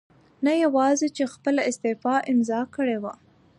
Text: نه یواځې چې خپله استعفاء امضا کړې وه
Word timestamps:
نه 0.45 0.53
یواځې 0.63 1.07
چې 1.15 1.23
خپله 1.33 1.61
استعفاء 1.69 2.19
امضا 2.31 2.61
کړې 2.75 2.97
وه 3.03 3.13